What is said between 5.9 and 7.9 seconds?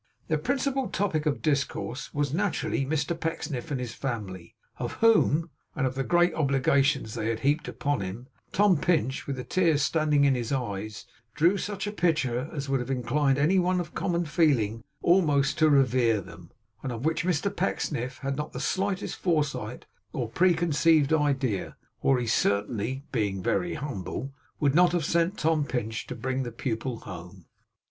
the great obligations they had heaped